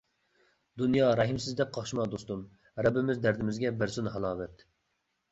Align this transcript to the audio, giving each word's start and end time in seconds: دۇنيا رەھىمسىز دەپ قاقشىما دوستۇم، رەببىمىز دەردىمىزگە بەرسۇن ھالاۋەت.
دۇنيا 0.81 1.09
رەھىمسىز 1.17 1.51
دەپ 1.59 1.75
قاقشىما 1.75 2.05
دوستۇم، 2.13 2.41
رەببىمىز 2.85 3.21
دەردىمىزگە 3.27 3.73
بەرسۇن 3.83 4.09
ھالاۋەت. 4.15 4.65